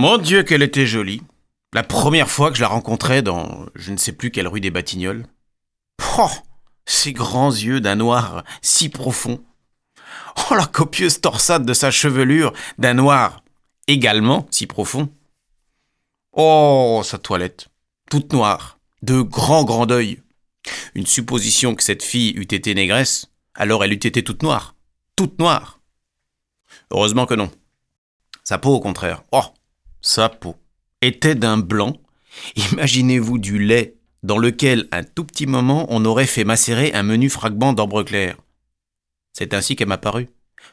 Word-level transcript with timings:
Mon 0.00 0.16
Dieu, 0.16 0.44
qu'elle 0.44 0.62
était 0.62 0.86
jolie. 0.86 1.22
La 1.72 1.82
première 1.82 2.30
fois 2.30 2.52
que 2.52 2.56
je 2.56 2.62
la 2.62 2.68
rencontrais 2.68 3.20
dans 3.20 3.66
je 3.74 3.90
ne 3.90 3.96
sais 3.96 4.12
plus 4.12 4.30
quelle 4.30 4.46
rue 4.46 4.60
des 4.60 4.70
Batignolles. 4.70 5.26
Oh, 6.16 6.30
ses 6.86 7.12
grands 7.12 7.50
yeux 7.50 7.80
d'un 7.80 7.96
noir 7.96 8.44
si 8.62 8.90
profond. 8.90 9.42
Oh, 10.36 10.54
la 10.54 10.66
copieuse 10.66 11.20
torsade 11.20 11.66
de 11.66 11.74
sa 11.74 11.90
chevelure 11.90 12.52
d'un 12.78 12.94
noir 12.94 13.42
également 13.88 14.46
si 14.52 14.68
profond. 14.68 15.12
Oh, 16.30 17.02
sa 17.04 17.18
toilette, 17.18 17.66
toute 18.08 18.32
noire, 18.32 18.78
de 19.02 19.20
grands 19.20 19.64
grands 19.64 19.86
deuils. 19.86 20.22
Une 20.94 21.06
supposition 21.06 21.74
que 21.74 21.82
cette 21.82 22.04
fille 22.04 22.34
eût 22.36 22.42
été 22.42 22.72
négresse, 22.72 23.32
alors 23.52 23.82
elle 23.82 23.94
eût 23.94 23.96
été 23.96 24.22
toute 24.22 24.44
noire. 24.44 24.76
Toute 25.16 25.40
noire. 25.40 25.80
Heureusement 26.92 27.26
que 27.26 27.34
non. 27.34 27.50
Sa 28.44 28.58
peau, 28.58 28.72
au 28.72 28.80
contraire. 28.80 29.24
Oh, 29.32 29.42
sa 30.00 30.28
peau 30.28 30.56
était 31.02 31.34
d'un 31.34 31.58
blanc. 31.58 31.96
Imaginez-vous 32.72 33.38
du 33.38 33.58
lait 33.58 33.94
dans 34.22 34.38
lequel, 34.38 34.88
un 34.92 35.04
tout 35.04 35.24
petit 35.24 35.46
moment, 35.46 35.86
on 35.90 36.04
aurait 36.04 36.26
fait 36.26 36.44
macérer 36.44 36.92
un 36.92 37.02
menu 37.02 37.30
fragment 37.30 37.72
d'ambre 37.72 38.02
clair. 38.02 38.36
C'est 39.32 39.54
ainsi 39.54 39.76
qu'elle 39.76 39.88
m'a 39.88 39.98
paru, 39.98 40.28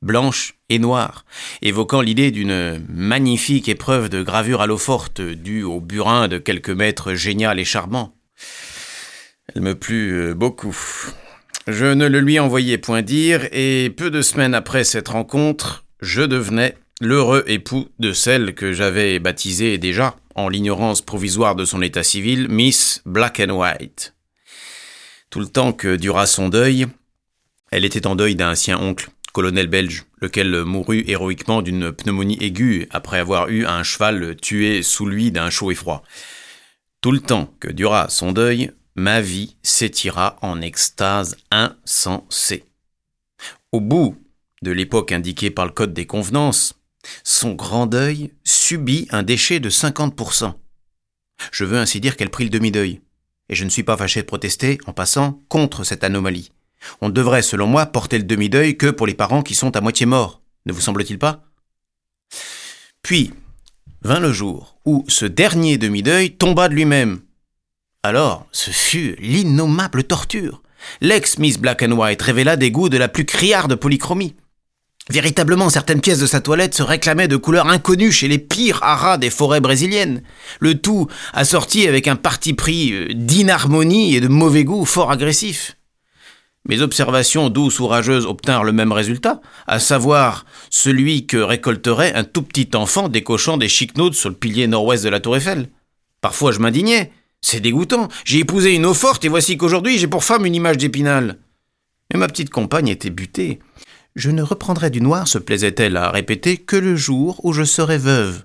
blanche 0.00 0.54
et 0.68 0.78
noire, 0.78 1.26
évoquant 1.60 2.00
l'idée 2.00 2.30
d'une 2.30 2.84
magnifique 2.88 3.68
épreuve 3.68 4.08
de 4.08 4.22
gravure 4.22 4.62
à 4.62 4.66
l'eau 4.66 4.78
forte 4.78 5.20
due 5.20 5.62
au 5.62 5.80
burin 5.80 6.28
de 6.28 6.38
quelques 6.38 6.70
maîtres 6.70 7.14
génial 7.14 7.60
et 7.60 7.64
charmants. 7.64 8.16
Elle 9.54 9.62
me 9.62 9.74
plut 9.74 10.12
euh, 10.12 10.34
beaucoup. 10.34 10.76
Je 11.66 11.86
ne 11.86 12.06
le 12.06 12.20
lui 12.20 12.38
envoyais 12.38 12.78
point 12.78 13.02
dire, 13.02 13.48
et 13.52 13.90
peu 13.90 14.10
de 14.10 14.22
semaines 14.22 14.54
après 14.54 14.84
cette 14.84 15.08
rencontre, 15.08 15.84
je 16.00 16.22
devenais 16.22 16.76
l'heureux 17.00 17.44
époux 17.46 17.88
de 17.98 18.12
celle 18.12 18.54
que 18.54 18.72
j'avais 18.72 19.18
baptisée 19.18 19.78
déjà, 19.78 20.16
en 20.34 20.48
l'ignorance 20.48 21.02
provisoire 21.02 21.54
de 21.54 21.64
son 21.64 21.82
état 21.82 22.02
civil, 22.02 22.48
Miss 22.48 23.02
Black 23.04 23.40
and 23.40 23.50
White. 23.50 24.14
Tout 25.30 25.40
le 25.40 25.46
temps 25.46 25.72
que 25.72 25.96
dura 25.96 26.26
son 26.26 26.48
deuil, 26.48 26.86
elle 27.70 27.84
était 27.84 28.06
en 28.06 28.16
deuil 28.16 28.36
d'un 28.36 28.54
sien 28.54 28.78
oncle, 28.78 29.10
colonel 29.32 29.66
belge, 29.66 30.04
lequel 30.20 30.64
mourut 30.64 31.04
héroïquement 31.06 31.62
d'une 31.62 31.92
pneumonie 31.92 32.38
aiguë 32.40 32.86
après 32.90 33.18
avoir 33.18 33.48
eu 33.48 33.66
un 33.66 33.82
cheval 33.82 34.36
tué 34.36 34.82
sous 34.82 35.06
lui 35.06 35.30
d'un 35.30 35.50
chaud 35.50 35.70
et 35.70 35.74
froid. 35.74 36.02
Tout 37.02 37.12
le 37.12 37.20
temps 37.20 37.52
que 37.60 37.68
dura 37.68 38.08
son 38.08 38.32
deuil, 38.32 38.70
ma 38.94 39.20
vie 39.20 39.56
s'étira 39.62 40.38
en 40.40 40.62
extase 40.62 41.36
insensée. 41.50 42.64
Au 43.72 43.80
bout 43.80 44.16
de 44.62 44.70
l'époque 44.70 45.12
indiquée 45.12 45.50
par 45.50 45.66
le 45.66 45.72
code 45.72 45.92
des 45.92 46.06
convenances, 46.06 46.74
son 47.24 47.54
grand 47.54 47.86
deuil 47.86 48.32
subit 48.44 49.06
un 49.10 49.22
déchet 49.22 49.60
de 49.60 49.70
50%. 49.70 50.54
Je 51.52 51.64
veux 51.64 51.78
ainsi 51.78 52.00
dire 52.00 52.16
qu'elle 52.16 52.30
prit 52.30 52.44
le 52.44 52.50
demi-deuil. 52.50 53.00
Et 53.48 53.54
je 53.54 53.64
ne 53.64 53.70
suis 53.70 53.84
pas 53.84 53.96
fâché 53.96 54.20
de 54.20 54.26
protester, 54.26 54.78
en 54.86 54.92
passant, 54.92 55.42
contre 55.48 55.84
cette 55.84 56.04
anomalie. 56.04 56.50
On 57.00 57.08
devrait, 57.08 57.42
selon 57.42 57.66
moi, 57.66 57.86
porter 57.86 58.18
le 58.18 58.24
demi-deuil 58.24 58.76
que 58.76 58.90
pour 58.90 59.06
les 59.06 59.14
parents 59.14 59.42
qui 59.42 59.54
sont 59.54 59.76
à 59.76 59.80
moitié 59.80 60.06
morts. 60.06 60.42
Ne 60.66 60.72
vous 60.72 60.80
semble-t-il 60.80 61.18
pas? 61.18 61.44
Puis, 63.02 63.32
vint 64.02 64.20
le 64.20 64.32
jour 64.32 64.78
où 64.84 65.04
ce 65.08 65.26
dernier 65.26 65.78
demi-deuil 65.78 66.36
tomba 66.36 66.68
de 66.68 66.74
lui-même. 66.74 67.20
Alors, 68.02 68.46
ce 68.52 68.70
fut 68.70 69.16
l'innommable 69.18 70.04
torture. 70.04 70.62
L'ex-Miss 71.00 71.58
Black 71.58 71.82
and 71.82 71.92
White 71.92 72.22
révéla 72.22 72.56
des 72.56 72.70
goûts 72.70 72.88
de 72.88 72.98
la 72.98 73.08
plus 73.08 73.24
criarde 73.24 73.74
polychromie. 73.74 74.36
Véritablement, 75.08 75.70
certaines 75.70 76.00
pièces 76.00 76.18
de 76.18 76.26
sa 76.26 76.40
toilette 76.40 76.74
se 76.74 76.82
réclamaient 76.82 77.28
de 77.28 77.36
couleurs 77.36 77.68
inconnues 77.68 78.10
chez 78.10 78.26
les 78.26 78.38
pires 78.38 78.82
haras 78.82 79.18
des 79.18 79.30
forêts 79.30 79.60
brésiliennes. 79.60 80.22
Le 80.58 80.74
tout 80.80 81.06
assorti 81.32 81.86
avec 81.86 82.08
un 82.08 82.16
parti 82.16 82.54
pris 82.54 82.92
euh, 82.92 83.08
d'inharmonie 83.14 84.16
et 84.16 84.20
de 84.20 84.26
mauvais 84.26 84.64
goût 84.64 84.84
fort 84.84 85.12
agressif. 85.12 85.76
Mes 86.68 86.80
observations 86.82 87.48
douces 87.48 87.78
ou 87.78 87.86
rageuses 87.86 88.26
obtinrent 88.26 88.64
le 88.64 88.72
même 88.72 88.90
résultat, 88.90 89.40
à 89.68 89.78
savoir 89.78 90.44
celui 90.68 91.26
que 91.26 91.36
récolterait 91.36 92.14
un 92.14 92.24
tout 92.24 92.42
petit 92.42 92.70
enfant 92.74 93.08
décochant 93.08 93.56
des 93.56 93.68
chic 93.68 93.96
notes 93.96 94.14
sur 94.14 94.30
le 94.30 94.34
pilier 94.34 94.66
nord-ouest 94.66 95.04
de 95.04 95.08
la 95.08 95.20
Tour 95.20 95.36
Eiffel. 95.36 95.68
Parfois 96.20 96.50
je 96.50 96.58
m'indignais. 96.58 97.12
C'est 97.40 97.60
dégoûtant. 97.60 98.08
J'ai 98.24 98.38
épousé 98.38 98.74
une 98.74 98.86
eau 98.86 98.94
forte 98.94 99.24
et 99.24 99.28
voici 99.28 99.56
qu'aujourd'hui 99.56 99.98
j'ai 99.98 100.08
pour 100.08 100.24
femme 100.24 100.46
une 100.46 100.56
image 100.56 100.78
d'épinal. 100.78 101.38
Mais 102.12 102.18
ma 102.18 102.26
petite 102.26 102.50
compagne 102.50 102.88
était 102.88 103.10
butée. 103.10 103.60
Je 104.16 104.30
ne 104.30 104.42
reprendrai 104.42 104.88
du 104.88 105.02
noir, 105.02 105.28
se 105.28 105.36
plaisait-elle 105.36 105.98
à 105.98 106.10
répéter, 106.10 106.56
que 106.56 106.76
le 106.76 106.96
jour 106.96 107.38
où 107.44 107.52
je 107.52 107.64
serai 107.64 107.98
veuve. 107.98 108.44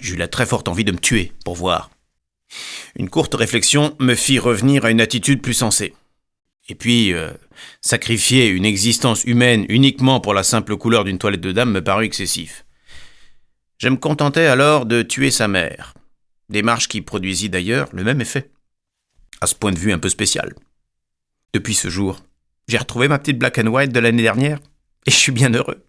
J'eus 0.00 0.16
la 0.16 0.28
très 0.28 0.46
forte 0.46 0.66
envie 0.66 0.84
de 0.84 0.92
me 0.92 0.98
tuer, 0.98 1.32
pour 1.44 1.56
voir. 1.56 1.90
Une 2.96 3.10
courte 3.10 3.34
réflexion 3.34 3.94
me 4.00 4.14
fit 4.14 4.38
revenir 4.38 4.86
à 4.86 4.90
une 4.90 5.02
attitude 5.02 5.42
plus 5.42 5.52
sensée. 5.52 5.94
Et 6.68 6.74
puis, 6.74 7.12
euh, 7.12 7.30
sacrifier 7.82 8.48
une 8.48 8.64
existence 8.64 9.24
humaine 9.24 9.66
uniquement 9.68 10.20
pour 10.20 10.32
la 10.32 10.42
simple 10.42 10.76
couleur 10.78 11.04
d'une 11.04 11.18
toilette 11.18 11.42
de 11.42 11.52
dame 11.52 11.72
me 11.72 11.84
parut 11.84 12.06
excessif. 12.06 12.64
Je 13.76 13.90
me 13.90 13.96
contentais 13.96 14.46
alors 14.46 14.86
de 14.86 15.02
tuer 15.02 15.30
sa 15.30 15.48
mère, 15.48 15.92
démarche 16.48 16.88
qui 16.88 17.02
produisit 17.02 17.50
d'ailleurs 17.50 17.88
le 17.92 18.04
même 18.04 18.22
effet, 18.22 18.50
à 19.42 19.46
ce 19.46 19.54
point 19.54 19.72
de 19.72 19.78
vue 19.78 19.92
un 19.92 19.98
peu 19.98 20.08
spécial. 20.08 20.54
Depuis 21.52 21.74
ce 21.74 21.90
jour, 21.90 22.22
j'ai 22.72 22.78
retrouvé 22.78 23.06
ma 23.06 23.18
petite 23.18 23.38
black 23.38 23.58
and 23.58 23.66
white 23.66 23.92
de 23.92 24.00
l'année 24.00 24.22
dernière 24.22 24.58
et 25.04 25.10
je 25.10 25.16
suis 25.16 25.30
bien 25.30 25.52
heureux. 25.52 25.84